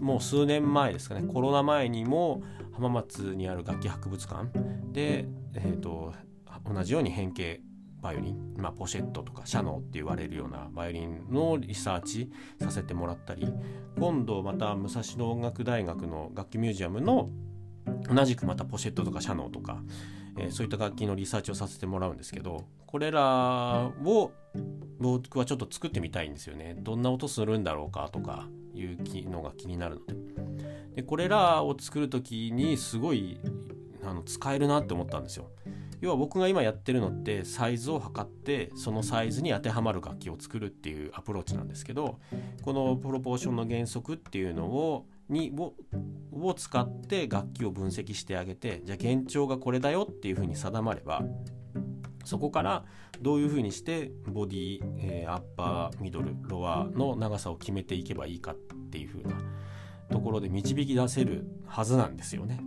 [0.00, 4.46] もう数年前ですかねコロナ前にも浜松にある楽器博物館
[4.92, 6.12] で、えーと、
[6.64, 7.60] 同じように変形
[8.00, 13.52] バイオリン、まあ、ポシェットとかシャノーって言われるようなバイオリンのリサーチさせてもらったり
[13.98, 17.28] 今度また武蔵野音楽大学の楽器ミュージアムの
[18.08, 19.82] 同じくまたポシェットとかシャノーとか、
[20.38, 24.32] えー、そういった楽器のリサーチをさせてもらうんですけどこれらを
[24.98, 26.74] 僕はちょっと作ってみたいんですよね。
[26.78, 28.96] どんな音するんだろうかとかいう
[29.30, 30.14] のが気になるので。
[30.96, 33.38] でこれらを作る時にすごい
[34.02, 35.50] あの使えるなって思ったんですよ。
[36.00, 42.20] 要は僕が今やってるのってサイズを測ってそのサイズに当てはまる楽器を作るっていうアプローチなんですけど
[42.62, 45.74] このプロポーションの原則っていうのをにを
[46.32, 51.22] を使って楽器を分析してあげてじゃあ幻聴がこれだよっていうふうに定まれば
[52.24, 52.84] そこから
[53.20, 58.56] どういうふうにしてボディ、えー、アッパーミドルロアの長さを決めていけばいいかっ
[58.90, 59.34] ていうふうな
[60.10, 62.60] ところで導き出せるはずなんですよね。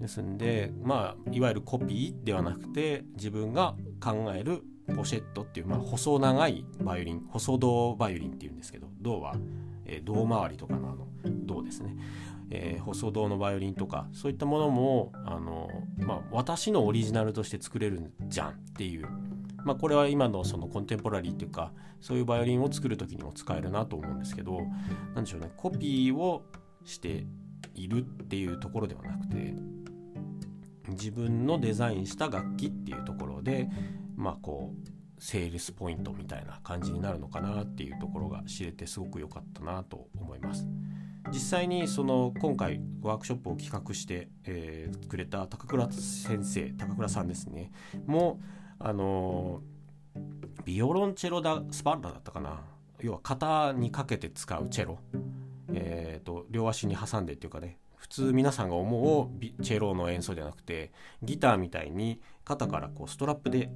[0.00, 4.62] ですんでまあいわゆるコピーではなくて自分が考える
[4.96, 9.36] ポシェットっていう、まあ、細長いバイオリン細胴バイオリンっていうんですけど銅は、
[9.84, 11.06] えー、胴回りとかのあの
[11.46, 11.96] 銅ですね、
[12.50, 19.08] えー、細銅のバイオリンとかそういったものもあの、まあ、私のオリジナルとして作れるじゃんっていう、
[19.64, 24.60] まあ、これは今のそのコンテンポラリーっていうかそういうバイオリンを作る時にも使えるなと思うんですけど
[25.14, 26.42] 何でしょうねコピーを
[26.84, 27.24] して
[27.74, 29.54] いるっていうところではなくて
[30.88, 33.68] 自分のデザインした楽器っていうところで
[34.16, 40.66] まあこうセールスポイントみたいな感じになるのかなっていうところが知れてすごく良かったなと思います。
[41.32, 47.70] 実際にその今回ワークショップを企画して、えー、くれた高倉先生高倉さんですね。
[48.06, 48.40] も
[48.78, 49.62] あの
[50.64, 52.60] ビオロンチェロダスパッラだったかな。
[53.00, 54.98] 要は肩にかけて使うチェロ、
[55.72, 57.78] えーと、両足に挟んでっていうかね。
[57.96, 60.90] 普通皆さんが思うチェロの演奏じゃなくて
[61.22, 63.70] ギターみたいに肩からこうストラップで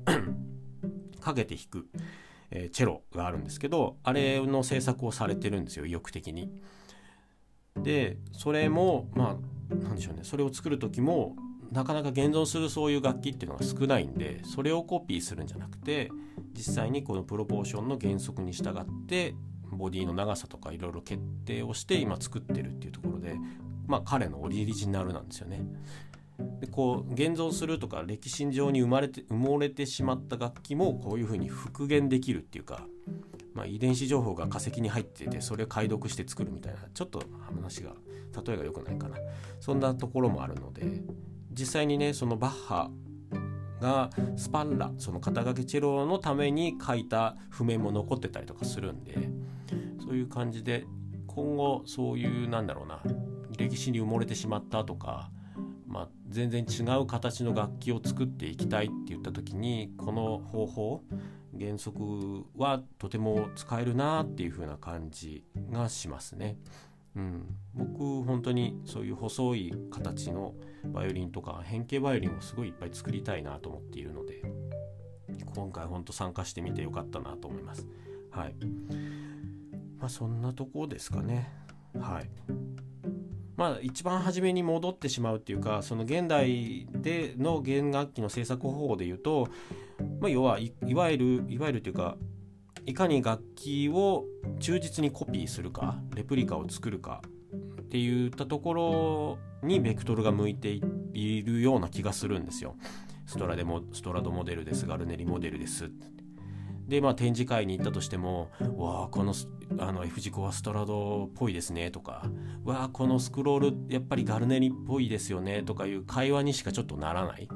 [1.21, 1.87] かけて弾く、
[2.51, 6.51] えー、チェロがあるんですけどあれの制作をされてるんですよ意欲的に。
[7.83, 9.37] でそれもま
[9.71, 11.37] あなんでしょうねそれを作る時も
[11.73, 16.11] なかなか現存するそういう楽器っていうのが少ないんでそれをコピーするんじゃなくて
[16.53, 19.35] 実際にこのプロポーションの原則に従って
[19.73, 23.37] ボディの長さとかいろいろ決定をして今作ってるっていうところで
[23.87, 25.63] まあ彼のオリジナルなんですよね。
[26.61, 32.87] でこう現存するとか歴史上に生まれて埋もれてしまった楽器もこういうふうに復元できるっていうか、
[33.55, 37.93] まあ、遺伝子情報が化石に入っててそれを解読して作るみたいなちょっと話が
[38.45, 39.17] 例えが良くないかな。
[39.61, 41.03] そんなところもあるので
[41.53, 42.91] 実際にねそのバッハ
[43.81, 49.29] がスパンラその肩掛けチェロのために書いた譜面も残ってたりとかするんで
[50.03, 50.87] そういう感じで
[51.27, 53.03] 今後そういうなんだろうな
[53.57, 55.31] 歴史に埋もれてしまったとか、
[55.87, 61.01] まあ、全然違う形の楽器を作っていきたいって言った時にこの方法
[61.57, 66.57] 原則はとても使えるなっていう風な感じがしますね。
[67.15, 70.55] うん、僕本当にそういう細い形の
[70.87, 74.43] バイオリンとか変形バイオリンをすごいいっぱい作りたいなと思っているので
[75.55, 77.87] 今回本当参加してみてよかったなと思います。
[78.33, 78.57] はい。
[80.01, 81.49] まあそんなとこですかね。
[82.01, 82.29] はい。
[83.57, 89.49] まあ一番初めに戻ってしまうっていうかその現代での弦楽器の制作方法で言うと、
[90.21, 92.17] まあ、要はいわゆるいわゆるというか
[92.87, 94.25] いかに楽器を
[94.61, 97.23] 忠実にコピーするかレプリカを作るか
[97.81, 100.81] っていったところにベクトルが向いて
[101.13, 102.77] いるような気がするんですよ。
[103.27, 105.91] ストラでもストラドモデルですガルネリモデルです
[106.89, 109.35] でまあ展示会に行ったとしても「わあこの
[109.79, 112.31] あの F 字コアストラドっぽいですね」とか
[112.65, 117.49] 「わあこのスクロールやっぱりガルネリっぽいですよね」とかいう会話にしかちょっとならない、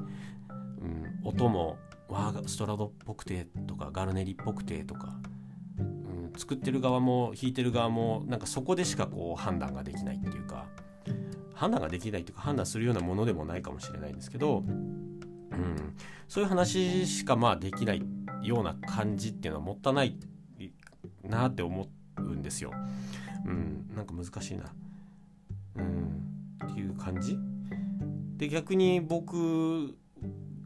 [0.81, 5.19] うん、音もわあストラドっぽくてとかガルネリっぽくてとか、
[5.77, 10.65] うん、作ってる側も弾いてる側もなんかそこでしかこう判断ができないっていうか
[11.53, 15.93] 判断ができないというか判断するようなものでもないかもしれないんですけど、うん、
[16.27, 18.01] そういう話しかまあできない
[18.43, 20.15] ような感じっていうのはもったいない
[21.23, 22.71] なって思うんですよ。
[23.45, 24.65] うん、なんか難しいな。
[25.75, 26.23] うん、
[26.65, 27.37] っていう感じ？
[28.37, 29.95] で逆に僕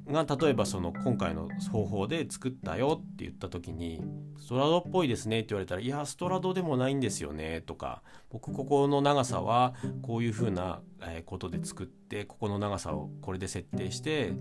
[0.07, 4.01] が例えばその今回の方法で作ったよって言った時に
[4.37, 10.81] ストラドっぽいですねって言われたらいやストラドでもないんですよねとか僕ここの長さはこういうふうな
[11.25, 14.33] ことで作ってここの長さをこれで設定して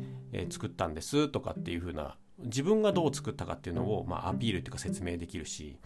[0.51, 5.78] 作ったんですとかっていうふうな自分がどう作ったかっていうのをまあアピールっていうか説明できるし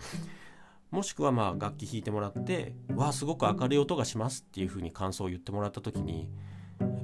[0.91, 6.29] もしくはまあ楽器弾いてもらってわあすごく明るい音がしますっていうふうに感想を言ってもらった時に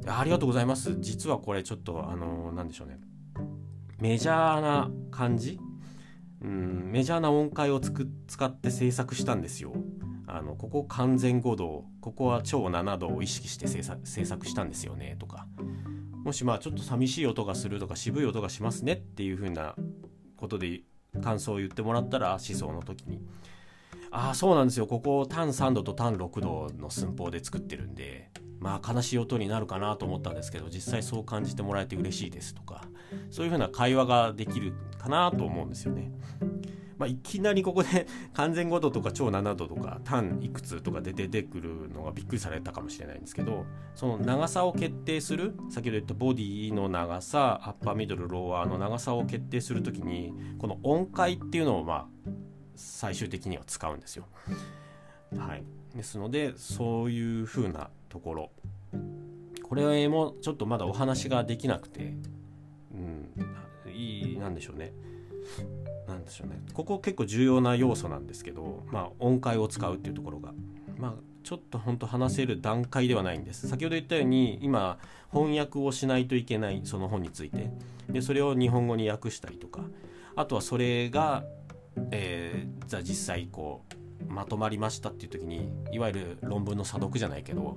[0.07, 0.97] ありがとうございます。
[0.99, 2.99] 実はこれちょっと、あのー、でしょうね。
[4.01, 5.61] メジャーな感じ？
[6.43, 9.73] うん、メジャーな音階をつく使って制作したんですよ。
[10.27, 15.47] あの、ここ完全5度、ここは超7度を意識して制作制作したんですよね、とか。
[16.25, 19.75] もしまあちょっと寂しい音がするとか渋い音がしますねっていう風な
[20.37, 20.83] ことで
[21.23, 23.21] 感想を言ってもらったら思想の時に
[24.11, 28.31] ああそうなんですよここ単3度と単6度の寸法で作ってるんで
[28.61, 32.85] まあ悲しい音になるかなと思ったんですけど実際そう感じてもらえて嬉しいですとか
[33.31, 36.13] そういうふうな会話ができるかなと思うんですよね。
[36.99, 52.31] まあ、いきなりここで 完全5度とか超7度とか単いくつとかで出てくるのがびっくりされたかもしれないんですけどその長さを決定する先ほど言ったボディの長さアッパーミドルローアーの長さを決定する時にこの音階っていうのをまあ
[52.75, 54.27] 最終的には使うんですよ。
[55.37, 58.51] はい、ですのでそういう風なところ。
[59.63, 62.15] これもちょっとまだお話ができなくて
[62.93, 63.29] うん。
[63.91, 64.93] いいなんでしょうね。
[66.07, 66.61] なんでしょうね。
[66.73, 70.53] ここ結構重要な要素なんですけどまあ音階を使うっていうところが。
[70.99, 73.69] まあちょっと本当話せる段階ではないんです。
[73.69, 74.99] 先ほど言ったように今
[75.33, 77.71] 翻訳をしないといけないその本について。
[78.09, 79.83] でそれを日本語に訳したりとか。
[80.35, 81.45] あとはそれが、
[82.11, 87.77] えー、じゃあ実際こうまとまりましたっていう時にいわゆる論文の査読じゃないけど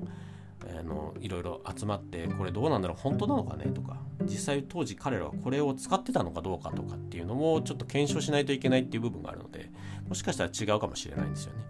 [0.64, 9.70] あのいろいろ集まってこれどうなんだろう本当なのかねとか実際当時彼らはこれを使ってたのかどうかとかっていうのもちょっと検証しないといけないっていう部分があるので
[10.08, 11.66] もしかしたら違うかもしれないんですよね。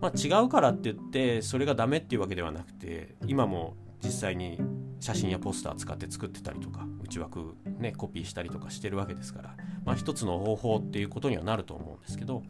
[0.00, 4.60] まあ、違うからって言ってそれがダメっていうわけではなくて今も実際に
[5.00, 12.42] 写真やポスター使って作ってたりとか内枠ねコピーしたりとかしてるわけですから、まあ、一つの方法っていうことにはなると思うんですけど、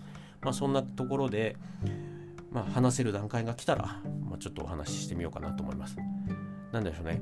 [0.43, 1.57] まあ、そんなところで、
[2.57, 5.99] まあ、話せる段階が来たら、まあ、ちょっとお話ししてみようかなと思います。
[6.73, 7.21] なんでしょうね。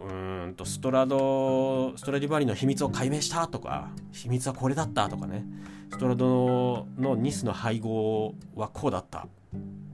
[0.00, 5.44] うーんとストラドストラディバリの秘密を解明したとか秘密はこれだったとかね。
[5.90, 9.26] ストラドのニスの配合はこうだった。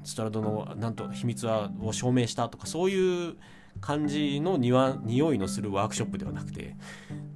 [0.04, 3.36] ストラドのなんと秘密はを証明したとかそういう
[3.80, 6.76] 感じのにわ匂いのするワークショップではなくて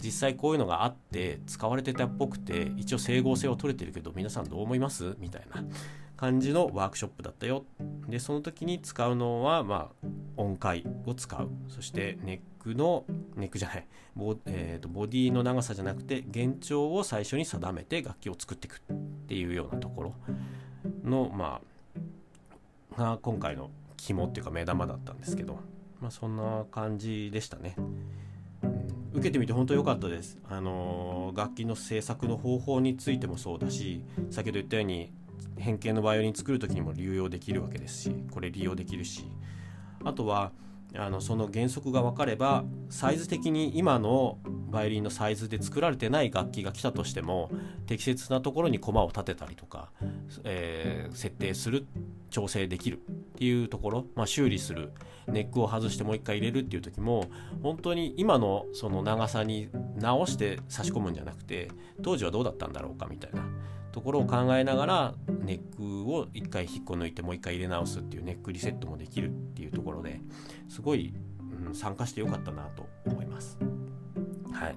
[0.03, 5.15] 実際こういうのがあって使われてたっぽくて一応整合性は取れてるけど皆さんどう思います？
[5.19, 5.63] みたいな
[6.17, 7.65] 感じのワークショップだったよ。
[8.09, 11.49] でその時に使うのはまあ音階を使う。
[11.69, 13.05] そしてネックの
[13.37, 13.87] ネックじゃない。
[14.15, 20.15] ボ,、えーと、ボディの長さじゃなくて幻聴を最初に定めて楽器を作っていくっていうようなところ
[21.05, 21.61] のま
[22.97, 25.59] あが今回の肝っていうか目玉だったんですけど。
[26.03, 27.77] まあ、そんな感じでしたね。
[29.13, 30.37] 受けてみて本当良かったです。
[30.49, 35.13] あの楽器の制作の方法についてもそうだし先ほど言ったように
[35.59, 39.27] 変形のバイオリン作る時にも流用できるわけですしこれ利用できるし
[40.05, 40.51] あとは
[40.97, 44.39] あのその原則が分かればサイズ的に今の
[44.69, 47.51] バイオリンのサイズで作られてない楽器が来たとしても
[47.87, 49.91] 適切なところに駒を立てたりとか、
[50.45, 51.87] えー、設定する
[52.31, 54.93] 調整できるっていうところ、まあ、修理する
[55.29, 57.27] ネックを外してもう一回入れるっていう時も
[57.63, 61.69] 本当に今のその長さに直して差し込むんじゃなくて
[62.03, 63.45] 当時はどうだったんだろうかみたいな
[63.93, 65.15] ところを考えながら
[65.45, 70.21] ネックを一回引っこ抜いてもう一回入れ直すっていうネックリセットもできるっていうところで
[70.69, 71.15] すごい、
[71.67, 73.59] うん、参加してよかったなと思います。
[74.53, 74.77] はい。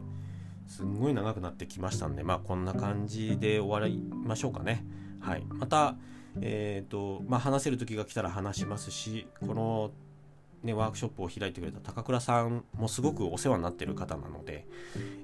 [0.68, 4.86] すんごい長くなってきましたんで、まあこんな感じで終わりましょうかね。
[5.22, 5.44] はい。
[5.48, 5.96] また、
[6.42, 9.92] えっ、ー、と、まあ話せる時が来たら話しますし、この
[10.64, 14.68] ね、ワークショップを開いてくれた高倉さんもすごくお世話になってる方なので、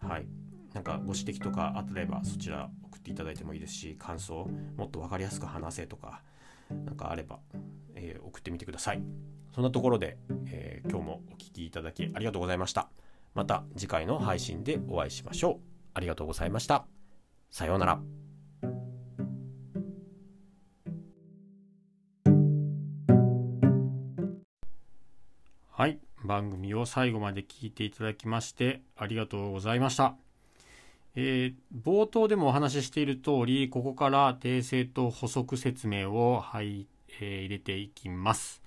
[0.00, 0.26] はい。
[0.74, 4.46] なんかご指摘とかあればそちら送っていただいてもいいですし、感想、
[4.76, 6.20] もっと分かりやすく話せとか、
[6.84, 7.38] なんかあれば、
[7.94, 9.00] えー、送ってみてください。
[9.56, 12.90] そんなところで、えー、今日もお聴きいただきありがとうございました。
[13.32, 15.56] また次回の配信でお会いしましょう。
[15.94, 16.84] ありがとうございました。
[17.50, 17.98] さようなら。
[25.70, 26.00] はい。
[26.22, 30.16] 番組を最後まで聞いていただきましてありがとうございました。
[31.14, 36.86] えー、冒頭でもお話ししている通り、ここから訂正と補足説明を、はい
[37.22, 38.65] えー、入れていきます。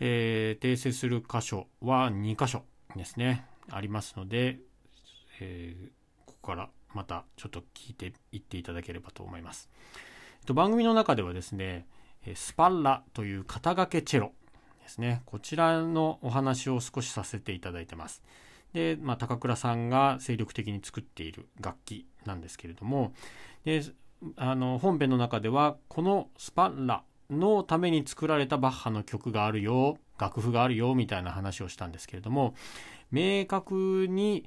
[0.00, 2.64] えー、訂正する箇所は2箇所
[2.96, 4.58] ですね、ありますので、
[5.40, 5.88] えー、
[6.26, 9.70] ここからまたちょっと聞いていっていただければと思います。
[10.40, 11.86] えっと、番組の中ではですね、
[12.34, 14.32] スパッラという肩掛けチェロ
[14.82, 18.22] ですね、こちらのお話を少しさせていただいてます。
[18.72, 23.12] で、まあ、高倉さんが精力的に作っている楽器なんですけれども、
[23.64, 23.82] で
[24.36, 32.54] あの本編の中ではこのスパッラのために作られたバッハの曲があるよ楽譜があるよみたいな話をしたんですけれども
[33.10, 34.44] 明確に、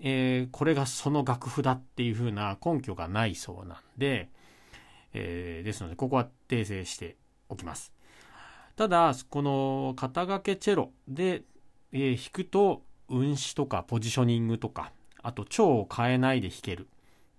[0.00, 4.28] えー、これがその楽譜だっていうふうな根拠がないそうなんで、
[5.12, 7.16] えー、ですのでここは訂正して
[7.48, 7.92] おきます。
[8.76, 11.42] ただこの肩掛けチェロで、
[11.92, 16.86] えー、弾くと運指とかポジショニングとかあと調を変えないで弾けるっ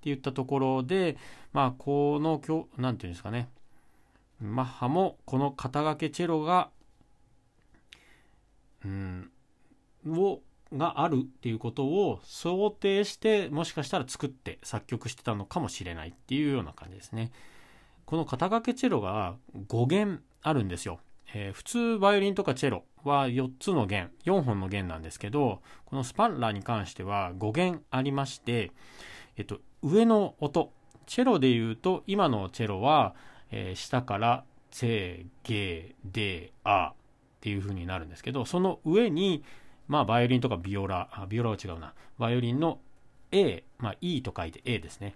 [0.01, 1.17] ていったところで
[1.51, 2.39] まあこの
[2.77, 3.49] 何て言うんですかね
[4.41, 6.69] マッハもこの肩掛けチェロが
[8.83, 9.31] うん
[10.07, 10.41] を
[10.73, 17.31] があるっていうことを想定してもしかしたら作って作曲してたのかもしれないっていうような感じですね。
[18.05, 19.35] この肩掛けチェロが
[19.67, 20.99] 5弦あるんですよ。
[21.33, 28.71] えー、普通バイオリンとかチェロは4つの弦4本の弦なんですけどこのスパンラーに関しては5弦ありまして、
[29.37, 30.71] えっと、上の音
[31.07, 33.15] チェロでいうと今のチェロは、
[33.57, 36.93] えー、下から「チェゲデア」っ
[37.39, 39.43] ていう風になるんですけどその上に
[39.87, 41.93] まあバイオリンとかビオラあビオラは違うな。
[42.17, 42.79] バイオリンの
[43.31, 45.15] A、まあ、E と書いて A ですね。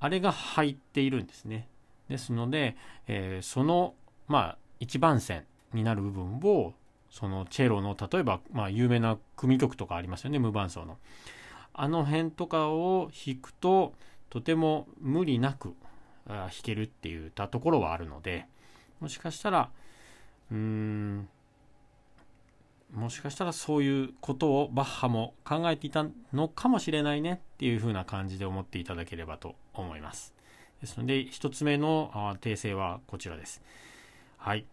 [0.00, 1.68] あれが入っているんですね。
[2.08, 3.94] ですので、えー、その
[4.28, 5.44] まあ一番線
[5.74, 6.72] になる部分を
[7.10, 10.38] そのチェロの例えば、まあ、有名な組曲とかありますよね。
[10.38, 10.96] 無伴奏の。
[11.74, 13.94] あの辺とかを弾くと
[14.30, 15.74] とても無理なく
[16.28, 18.46] 弾けるっていったところはあるので
[19.00, 19.70] もしかしたら
[20.50, 21.28] うーん
[22.92, 30.32] もしかしたらそういうことをバッハも考えていたのかもしれないねっていう風な感じで思っていただければと思います。
[30.80, 32.10] ですので1つ目の
[32.40, 33.60] 訂正はこちらです。
[34.38, 34.64] はい。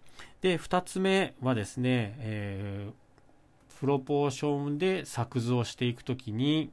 [0.41, 6.71] で、2つ目はですね、えー、プロポーションで作図をしていくときに、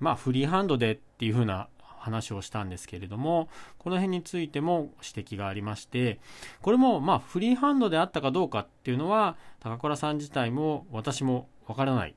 [0.00, 1.68] まあ、フリーハンドでっていう風な
[1.98, 6.20] 話をしたんですけれども、この辺についても指摘がありまして、
[6.62, 12.14] これもまあフリーハンドであったかどうかっていうのは、高倉さん自体も私もわからない。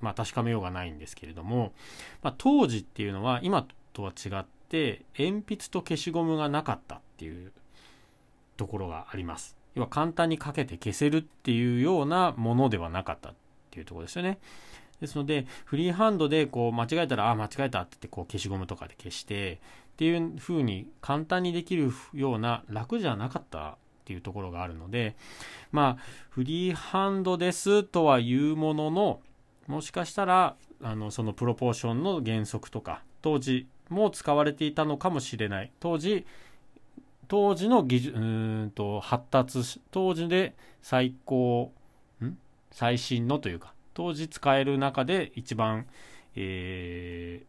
[0.00, 1.72] まあ確かめようがないんですけれども、
[2.22, 7.52] まあ、当時っていうのは今とは違って、鉛筆と消しゴムがなかったっていう
[8.56, 9.56] ところがあります。
[9.74, 13.34] 要は簡単にかけて消せるっていうようなものではなかったっ
[13.70, 14.38] ていうところですよね。
[15.00, 25.16] ですので、フリーハンドでこう間違えたら、あ、間違えたってってこう消しゴムとかで消して、っていう風に簡単にできるような楽じゃなかったっていうところがあるので、
[25.72, 29.20] まあ、フリーハンドですとは言うものの、
[29.66, 35.72] もしかしたら、あの、そのプロポーションの原則とか、当時も使われていたのかもしれない。
[35.80, 36.24] 当時、
[37.26, 38.20] 当時の技術、う
[38.66, 41.72] んと発達し、当時で最高、
[42.22, 42.38] ん？
[42.70, 45.84] 最新のというか、当時使える中で一番、
[46.36, 47.42] え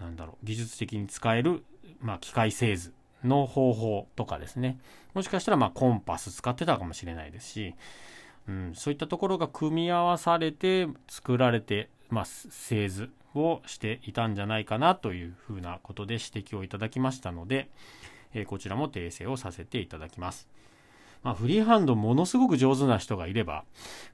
[0.00, 1.62] ー、なんだろう、技術的に使える、
[2.00, 4.78] まあ、機械製図の方法とかですね。
[5.12, 7.74] もしかしたら、まあ、コンパス使ってたかもしれないですし、
[8.48, 17.68] うん、そういったところが組み合わされて作られて、まあ、製図をしていたんじゃないかなというふうなことで指摘をいただきましたので、
[18.32, 20.48] えー、こちらも訂正をさせていただきます。
[21.22, 23.64] まあ、フリーハンドものすごく上手な人がいれば、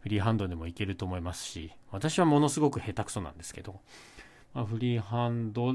[0.00, 3.80] フリーハンドでもいけると思いますし、私はものすごく下手くそなんですけど、
[4.54, 5.74] まあ、フリーハンド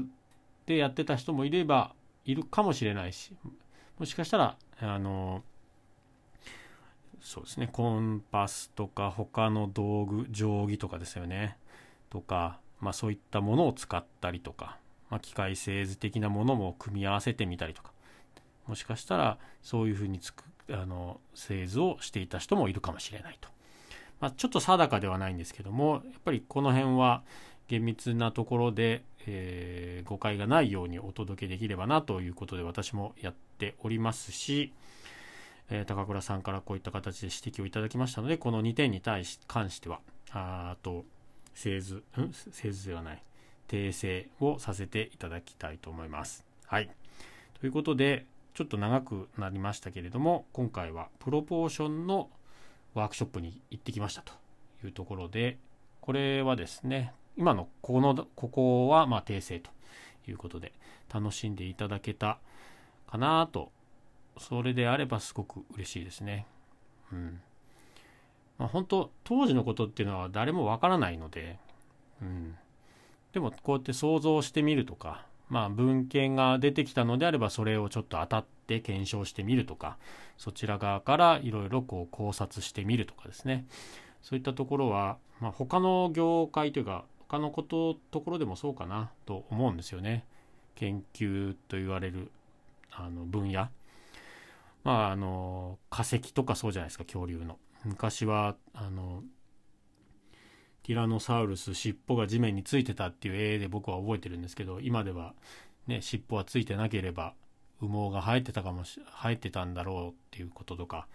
[0.66, 3.34] でやってた人もいれば、いるかもしれないし、
[3.98, 5.42] もしかしたら、あの、
[7.20, 11.56] そうですね、コンパスとか他の道具、定規とかですよね、
[12.10, 14.78] とか、まあそういったものを使ったりとか、
[15.08, 17.92] まあ、機械製図的なものも組み合わせてみたりとか、
[18.66, 23.48] もしかしたらそういうふうにつくあの製図をしていた人もいるかもしれないと。
[24.20, 27.24] まあ、ちょっと定かではないんですけどもやっぱりこの辺は
[27.66, 34.72] 厳密なところで、えー、誤解がないようにお届けできればなということで私もやっておりますし、
[35.70, 39.98] えー、高倉さんからこういった形で指摘をいただきましたのでこの2点に対し関しては
[40.30, 41.04] あと
[41.54, 43.22] 製図、うん、製図ではない
[43.68, 46.44] 訂正をさせていただきたいと思います。
[46.66, 46.90] はい。
[47.58, 52.28] ということで、ちょっと長くなりましたけれども今回はプロポーションの
[52.94, 54.32] ワークショップに行ってきましたと
[54.84, 55.58] いうところで
[56.00, 59.70] これはですね今のこのここはま訂正と
[60.28, 60.72] いうことで
[61.12, 62.38] 楽しんでいただけた
[63.10, 63.70] かなと
[64.38, 66.46] それであればすごく嬉しいですね。
[67.12, 67.40] うん。
[68.58, 71.58] まあ本当当時のことっていうのは誰もわからないので
[72.20, 72.56] うん。
[73.32, 79.98] でもこうやって想像してみるとかまあ、文献が出てきたのであればそれをちょっと当たって検証してみるとか
[80.38, 83.66] そちら側からいろいろこう考察してみるとかですね。
[84.22, 90.24] そういったところは、まあ、他の業界というか他のことところでもそうかなと思うんですよね。
[90.74, 92.30] 研究と言われる
[92.90, 93.68] あの分野。
[94.84, 97.58] まああの化石とかそうじゃないですか恐竜の。
[97.84, 99.22] 昔はあの
[100.82, 105.34] ティラノサウルス尻尾が地面についてたっていう絵で僕は覚えてるんですけど今では
[105.86, 107.34] ね尻尾はついてなければ
[107.80, 111.06] 羽毛が生えてたかもし生えてたんだろうっていうこととか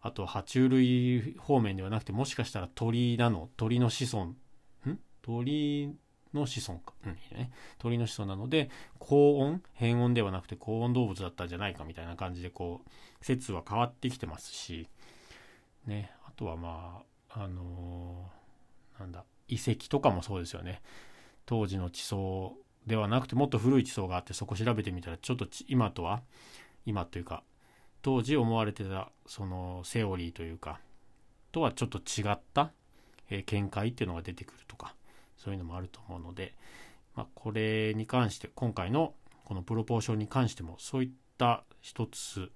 [0.00, 4.98] あと爬虫類方面ではなくてもしかしたら鳥なの鳥の子孫ん？
[5.22, 5.94] 鳥
[6.32, 9.62] の子孫か、うんね、鳥の子孫なので高温？
[9.72, 12.90] 変温ではなくて高温動物だったんじゃないかみたいな感じでこう
[13.24, 14.88] 説は変わってきてますし
[15.86, 16.12] ね。
[16.26, 18.37] あとはまああのー、
[18.98, 20.82] なんだ遺跡とかもそうですよね。
[21.46, 26.22] 当時の地層ではなくてもっと古い地層があってそこ調べてみたらちょっと今とは
[26.84, 27.42] 今というか
[28.02, 30.80] 当時思われてたそのセオリーというか
[31.52, 32.72] とはちょっと違った、
[33.30, 34.94] えー、見解っていうのが出てくるとか
[35.36, 36.54] そういうのもあると思うので、
[37.14, 42.50] まあ、これに関して今回のこのプロポーションに関してもそういった一つ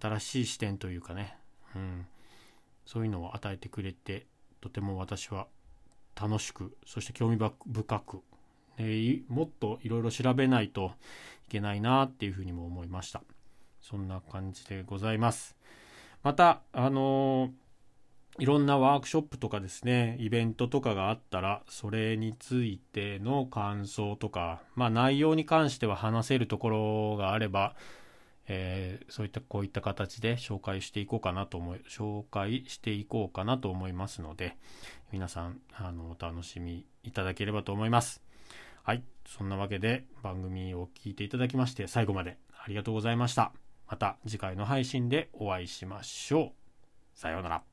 [0.00, 1.36] 新しい視点というかね、
[1.76, 2.06] うん、
[2.86, 4.26] そういうのを与えてくれて
[4.62, 5.48] とても私は
[6.18, 8.20] 楽しくそして興味深く、
[8.78, 10.92] えー、もっといろいろ調べないと
[11.48, 13.22] いけないなっていうふうにも思いました。
[13.80, 15.56] そんな感じでございます。
[16.22, 27.74] またあのー、いろんなワークショップとかですねイベントとかがあったらそれについての感想とかまあ内容に関しては話せるところがあれば
[28.48, 34.56] えー、そういったこういった形で紹介していこうかなと思い紹介していこうかなと思いますので
[35.12, 38.22] 皆さんあのお楽しみいただければと思います。
[38.82, 43.52] はいそんなわけで番組を聞いていただきまして最後までありがとうございました。
[43.88, 46.52] また次回の配信でお会いしましょう。
[47.14, 47.71] さようなら。